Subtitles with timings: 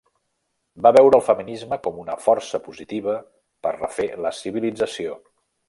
[0.85, 3.19] Va veure el feminisme com una força positiva
[3.67, 5.23] per refer la civilització.